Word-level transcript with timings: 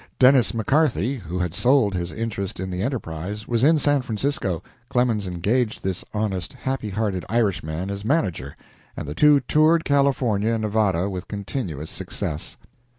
Dennis 0.17 0.51
McCarthy, 0.55 1.17
who 1.17 1.37
had 1.37 1.53
sold 1.53 1.93
his 1.93 2.11
interest 2.11 2.59
in 2.59 2.71
the 2.71 2.81
"Enterprise," 2.81 3.47
was 3.47 3.63
in 3.63 3.77
San 3.77 4.01
Francisco. 4.01 4.63
Clemens 4.89 5.27
engaged 5.27 5.83
this 5.83 6.03
honest, 6.11 6.53
happy 6.53 6.89
hearted 6.89 7.23
Irishman 7.29 7.91
as 7.91 8.03
manager, 8.03 8.57
and 8.97 9.07
the 9.07 9.13
two 9.13 9.41
toured 9.41 9.85
California 9.85 10.53
and 10.53 10.63
Nevada 10.63 11.07
with 11.07 11.27
continuous 11.27 11.91
success. 11.91 12.57